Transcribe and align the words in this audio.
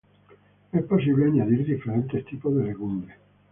Es 0.71 0.81
posible 0.85 1.25
añadir 1.27 1.63
diferentes 1.63 2.25
tipos 2.25 2.55
de 2.55 2.63
legumbres. 2.63 3.17